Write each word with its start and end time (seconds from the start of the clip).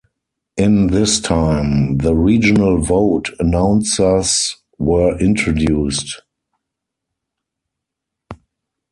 In 0.57 0.87
this 0.87 1.19
time, 1.19 1.97
the 1.99 2.15
regional 2.15 2.79
vote 2.81 3.29
announcers 3.39 4.57
were 4.79 5.15
introduced. 5.19 6.23